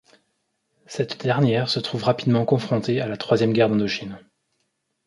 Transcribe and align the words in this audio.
Cette 0.87 1.21
dernière 1.21 1.69
se 1.69 1.79
trouve 1.79 2.05
rapidement 2.05 2.43
confrontée 2.43 3.01
à 3.01 3.07
la 3.07 3.17
Troisième 3.17 3.53
Guerre 3.53 3.69
d’Indochine. 3.69 4.17